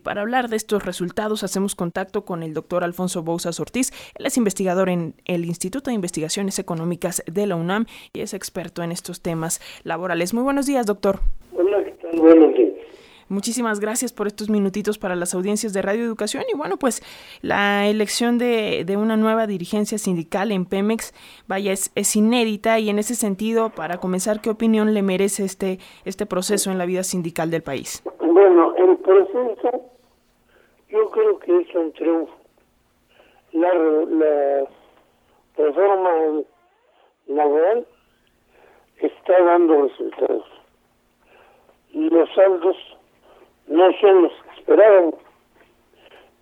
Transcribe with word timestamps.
Y 0.00 0.02
para 0.02 0.22
hablar 0.22 0.48
de 0.48 0.56
estos 0.56 0.82
resultados 0.86 1.44
hacemos 1.44 1.74
contacto 1.74 2.24
con 2.24 2.42
el 2.42 2.54
doctor 2.54 2.84
Alfonso 2.84 3.22
Bouzas 3.22 3.60
Ortiz. 3.60 3.92
Él 4.14 4.24
es 4.24 4.38
investigador 4.38 4.88
en 4.88 5.14
el 5.26 5.44
Instituto 5.44 5.90
de 5.90 5.94
Investigaciones 5.94 6.58
Económicas 6.58 7.22
de 7.26 7.46
la 7.46 7.54
UNAM 7.54 7.84
y 8.14 8.20
es 8.20 8.32
experto 8.32 8.82
en 8.82 8.92
estos 8.92 9.20
temas 9.20 9.60
laborales. 9.84 10.32
Muy 10.32 10.42
buenos 10.42 10.64
días, 10.64 10.86
doctor. 10.86 11.20
Hola, 11.54 11.84
¿qué 11.84 11.90
tal? 11.90 12.18
Buenos 12.18 12.54
días. 12.54 12.72
Muchísimas 13.28 13.78
gracias 13.78 14.10
por 14.10 14.26
estos 14.26 14.48
minutitos 14.48 14.96
para 14.96 15.16
las 15.16 15.34
audiencias 15.34 15.74
de 15.74 15.82
Radio 15.82 16.02
Educación. 16.02 16.44
Y 16.50 16.56
bueno, 16.56 16.78
pues 16.78 17.02
la 17.42 17.86
elección 17.86 18.38
de, 18.38 18.86
una 18.96 19.18
nueva 19.18 19.46
dirigencia 19.46 19.98
sindical 19.98 20.50
en 20.50 20.64
Pemex, 20.64 21.12
vaya, 21.46 21.72
es, 21.72 21.92
es, 21.94 22.16
inédita 22.16 22.78
y 22.78 22.88
en 22.88 22.98
ese 22.98 23.14
sentido, 23.14 23.68
para 23.68 23.98
comenzar, 23.98 24.40
¿qué 24.40 24.48
opinión 24.48 24.94
le 24.94 25.02
merece 25.02 25.44
este, 25.44 25.78
este 26.06 26.24
proceso 26.24 26.72
en 26.72 26.78
la 26.78 26.86
vida 26.86 27.04
sindical 27.04 27.50
del 27.50 27.62
país? 27.62 28.02
Bueno, 28.32 28.76
el 28.76 28.96
proceso 28.98 29.90
yo 30.88 31.10
creo 31.10 31.38
que 31.40 31.62
es 31.62 31.74
un 31.74 31.92
triunfo. 31.94 32.32
La, 33.50 33.74
la 33.74 34.68
reforma 35.56 36.10
laboral 37.26 37.84
está 38.98 39.42
dando 39.42 39.82
resultados. 39.82 40.44
Los 41.92 42.32
saldos 42.32 42.76
no 43.66 43.92
son 44.00 44.22
los 44.22 44.32
que 44.32 44.60
esperaban. 44.60 45.14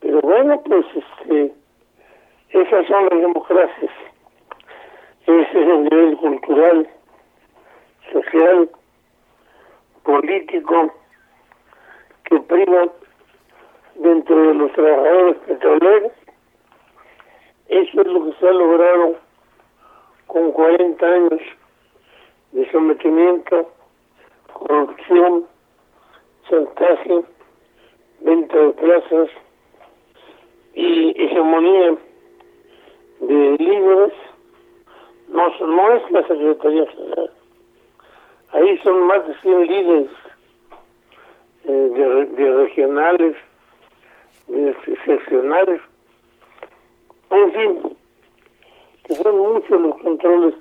Pero 0.00 0.20
bueno, 0.20 0.60
pues 0.64 0.84
este, 0.94 1.54
esas 2.50 2.86
son 2.86 3.04
las 3.04 3.18
democracias. 3.18 3.92
Ese 5.22 5.40
es 5.40 5.54
el 5.54 5.84
nivel 5.84 6.16
cultural, 6.18 6.86
social, 8.12 8.70
político 10.02 10.97
que 12.28 12.40
priva 12.40 12.88
dentro 13.94 14.36
de 14.36 14.54
los 14.54 14.72
trabajadores 14.72 15.36
petroleros. 15.46 16.12
Eso 17.68 18.00
es 18.00 18.06
lo 18.06 18.24
que 18.24 18.32
se 18.38 18.48
ha 18.48 18.52
logrado 18.52 19.16
con 20.26 20.52
40 20.52 21.06
años 21.06 21.40
de 22.52 22.70
sometimiento, 22.70 23.70
corrupción, 24.52 25.46
chantaje, 26.48 27.24
venta 28.20 28.56
de 28.56 28.70
plazas 28.70 29.28
y 30.74 31.22
hegemonía 31.22 31.96
de 33.20 33.56
líderes, 33.58 34.12
no, 35.28 35.48
no 35.66 35.92
es 35.92 36.10
la 36.10 36.26
Secretaría 36.26 36.86
General. 36.86 37.30
Ahí 38.52 38.78
son 38.78 39.06
más 39.06 39.26
de 39.26 39.34
100 39.40 39.66
líderes 39.66 40.10
de, 41.72 42.26
de, 42.26 42.52
regionales, 42.64 43.36
de 44.48 44.74
seccionales, 45.04 45.80
en 47.30 47.52
fin, 47.52 47.96
que 49.04 49.14
son 49.14 49.38
muchos 49.38 49.80
los 49.80 49.98
controles 49.98 50.54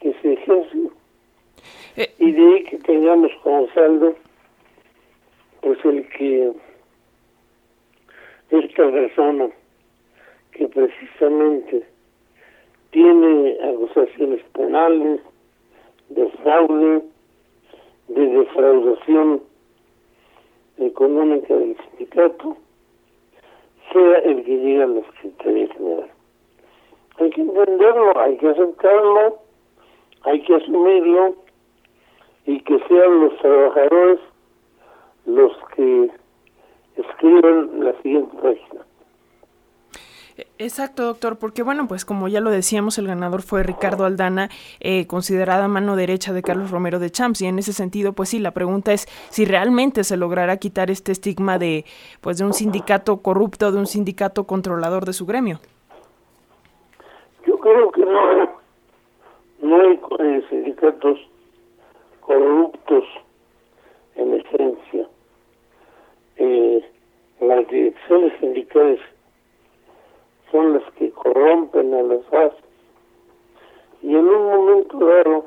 que 0.00 0.14
se 0.22 0.32
ejercen 0.32 0.90
eh. 1.96 2.14
y 2.18 2.32
de 2.32 2.54
ahí 2.54 2.64
que 2.64 2.78
tengamos 2.78 3.30
como 3.42 3.68
saldo 3.72 4.14
pues 5.60 5.78
el 5.84 6.08
que 6.10 6.52
esta 8.50 8.90
persona 8.90 9.48
que 10.52 10.68
precisamente 10.68 11.84
tiene 12.90 13.58
acusaciones 13.62 14.42
penales 14.54 15.20
de 16.08 16.28
fraude, 16.42 17.02
de 18.08 18.26
defraudación 18.26 19.42
económica 20.78 21.54
del 21.54 21.76
sindicato, 21.76 22.56
sea 23.92 24.18
el 24.18 24.44
que 24.44 24.56
llegue 24.56 24.82
a 24.82 24.86
la 24.86 25.02
Secretaría 25.22 25.68
General. 25.74 26.10
Hay 27.18 27.30
que 27.30 27.40
entenderlo, 27.40 28.20
hay 28.20 28.36
que 28.36 28.48
aceptarlo, 28.48 29.38
hay 30.22 30.42
que 30.42 30.54
asumirlo 30.54 31.34
y 32.46 32.60
que 32.60 32.78
sean 32.88 33.20
los 33.20 33.36
trabajadores 33.38 34.20
los 35.26 35.52
que 35.74 36.10
escriben 36.96 37.84
la 37.84 37.92
siguiente 38.02 38.36
página. 38.36 38.87
Exacto, 40.60 41.04
doctor, 41.04 41.38
porque 41.38 41.62
bueno, 41.62 41.86
pues 41.86 42.04
como 42.04 42.26
ya 42.26 42.40
lo 42.40 42.50
decíamos, 42.50 42.98
el 42.98 43.06
ganador 43.06 43.42
fue 43.42 43.62
Ricardo 43.62 44.04
Aldana, 44.04 44.48
eh, 44.80 45.06
considerada 45.06 45.68
mano 45.68 45.94
derecha 45.94 46.32
de 46.32 46.42
Carlos 46.42 46.72
Romero 46.72 46.98
de 46.98 47.10
Champs, 47.10 47.42
y 47.42 47.46
en 47.46 47.60
ese 47.60 47.72
sentido, 47.72 48.12
pues 48.12 48.30
sí, 48.30 48.40
la 48.40 48.50
pregunta 48.50 48.92
es 48.92 49.06
si 49.30 49.44
realmente 49.44 50.02
se 50.02 50.16
logrará 50.16 50.56
quitar 50.56 50.90
este 50.90 51.12
estigma 51.12 51.58
de, 51.58 51.84
pues, 52.20 52.38
de 52.38 52.44
un 52.44 52.54
sindicato 52.54 53.18
corrupto, 53.18 53.70
de 53.70 53.78
un 53.78 53.86
sindicato 53.86 54.44
controlador 54.48 55.04
de 55.04 55.12
su 55.12 55.26
gremio. 55.26 55.60
Yo 57.46 57.56
creo 57.60 57.92
que 57.92 58.04
no, 58.04 58.50
no 59.62 59.80
hay 59.80 60.00
eh, 60.18 60.44
sindicatos 60.50 61.20
corruptos 62.20 63.04
en 64.16 64.34
esencia 64.34 65.08
eh, 66.36 66.84
las 67.40 67.68
direcciones 67.68 68.32
sindicales 68.40 69.00
son 70.50 70.74
las 70.74 70.92
que 70.94 71.10
corrompen 71.10 71.94
a 71.94 72.02
las 72.02 72.30
bases. 72.30 72.64
Y 74.02 74.14
en 74.14 74.26
un 74.26 74.46
momento 74.46 74.98
dado 74.98 75.44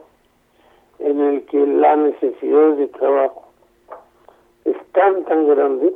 en 1.00 1.20
el 1.20 1.46
que 1.46 1.66
la 1.66 1.96
necesidad 1.96 2.74
de 2.74 2.88
trabajo 2.88 3.46
es 4.66 4.78
tan, 4.92 5.24
tan 5.26 5.48
grande, 5.48 5.94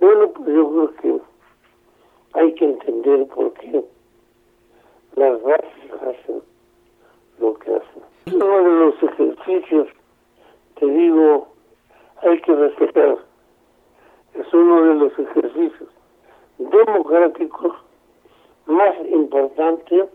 bueno, 0.00 0.30
pues 0.30 0.48
yo 0.48 0.70
creo 0.70 0.94
que 0.94 1.20
hay 2.34 2.54
que 2.54 2.64
entender 2.64 3.26
por 3.28 3.52
qué 3.54 3.84
las 5.16 5.42
bases 5.42 5.92
hacen 6.02 6.42
lo 7.38 7.54
que 7.54 7.74
hacen. 7.74 8.02
Uno 8.34 8.58
de 8.58 8.70
los 8.70 9.02
ejercicios, 9.02 9.88
te 10.78 10.86
digo, 10.86 11.48
hay 12.22 12.40
que 12.40 12.54
respetar 12.54 13.18
es 14.38 14.52
uno 14.52 14.84
de 14.84 14.94
los 14.94 15.18
ejercicios 15.18 15.88
democráticos 16.58 17.74
más 18.66 18.94
importantes 19.10 20.06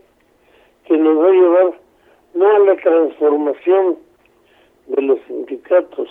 que 0.84 0.96
nos 0.96 1.18
va 1.18 1.28
a 1.28 1.32
llevar 1.32 1.80
no 2.34 2.48
a 2.48 2.58
la 2.60 2.76
transformación 2.76 3.98
de 4.86 5.02
los 5.02 5.20
sindicatos, 5.26 6.08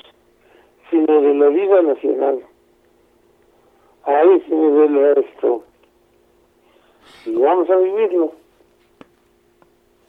sino 0.90 1.22
de 1.22 1.34
la 1.34 1.48
vida 1.48 1.82
nacional. 1.82 2.40
A 4.04 4.22
ese 4.24 4.56
nivel 4.56 4.98
va 4.98 5.22
esto. 5.22 5.64
Y 7.26 7.36
vamos 7.36 7.70
a 7.70 7.76
vivirlo. 7.78 8.41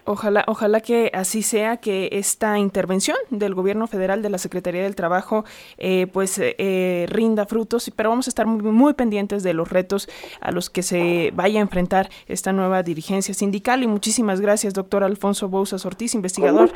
Ojalá, 0.05 0.45
ojalá 0.49 0.81
que 0.81 1.11
así 1.15 1.43
sea, 1.43 1.77
que 1.77 2.09
esta 2.13 2.59
intervención 2.59 3.17
del 3.31 3.55
gobierno 3.55 3.87
federal 3.87 4.21
de 4.21 4.31
la 4.31 4.39
Secretaría 4.39 4.83
del 4.83 4.97
Trabajo 4.97 5.45
eh, 5.79 6.09
pues 6.13 6.41
eh, 6.41 7.07
rinda 7.09 7.47
frutos, 7.47 7.91
pero 7.95 8.11
vamos 8.11 8.27
a 8.27 8.31
estar 8.31 8.47
muy, 8.47 8.63
muy, 8.63 8.95
pendientes 8.95 9.45
de 9.45 9.55
los 9.55 9.71
retos 9.71 10.09
a 10.41 10.51
los 10.51 10.71
que 10.71 10.83
se 10.83 11.33
vaya 11.37 11.61
a 11.61 11.63
enfrentar 11.63 12.11
esta 12.27 12.53
nueva 12.53 12.83
dirigencia 12.83 13.33
sindical. 13.33 13.85
Y 13.85 13.87
muchísimas 13.87 14.41
gracias, 14.41 14.75
doctor 14.75 15.05
Alfonso 15.05 15.49
Bouzas 15.49 15.87
Ortiz, 15.87 16.15
investigador 16.15 16.73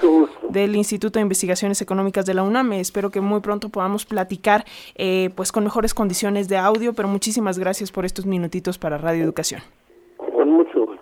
del 0.49 0.77
Instituto 0.77 1.19
de 1.19 1.23
Investigaciones 1.23 1.83
Económicas 1.83 2.27
de 2.27 2.35
la 2.35 2.45
UNAM. 2.45 2.75
Espero 2.75 3.11
que 3.11 3.21
muy 3.21 3.41
pronto 3.41 3.71
podamos 3.71 4.05
platicar 4.05 4.65
eh, 4.95 5.31
pues 5.35 5.51
con 5.51 5.65
mejores 5.65 5.95
condiciones 5.95 6.49
de 6.49 6.59
audio, 6.59 6.93
pero 6.93 7.09
muchísimas 7.09 7.59
gracias 7.59 7.91
por 7.91 8.05
estos 8.05 8.25
minutitos 8.25 8.79
para 8.79 8.99
Radio 8.99 9.25
Educación. 9.25 9.63
Con 10.17 10.51
mucho 10.51 10.96